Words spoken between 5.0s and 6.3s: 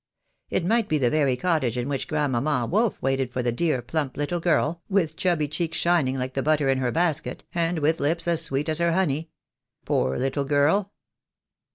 chubby cheeks shining